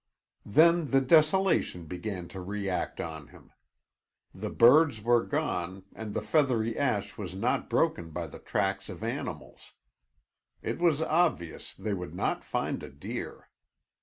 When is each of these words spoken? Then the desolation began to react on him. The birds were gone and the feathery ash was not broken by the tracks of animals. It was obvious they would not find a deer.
Then 0.47 0.87
the 0.89 0.99
desolation 0.99 1.85
began 1.85 2.27
to 2.29 2.41
react 2.41 2.99
on 2.99 3.27
him. 3.27 3.51
The 4.33 4.49
birds 4.49 4.99
were 4.99 5.23
gone 5.23 5.83
and 5.93 6.15
the 6.15 6.23
feathery 6.23 6.75
ash 6.75 7.19
was 7.19 7.35
not 7.35 7.69
broken 7.69 8.09
by 8.09 8.25
the 8.25 8.39
tracks 8.39 8.89
of 8.89 9.03
animals. 9.03 9.73
It 10.63 10.79
was 10.79 11.03
obvious 11.03 11.75
they 11.75 11.93
would 11.93 12.15
not 12.15 12.43
find 12.43 12.81
a 12.81 12.89
deer. 12.89 13.49